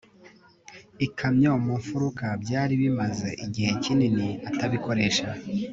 ikamyo 1.05 1.51
mu 1.65 1.73
mfuruka. 1.81 2.25
byari 2.43 2.73
bimaze 2.81 3.29
igihe 3.45 3.71
kinini 3.83 4.27
atabikoresha 4.49 5.27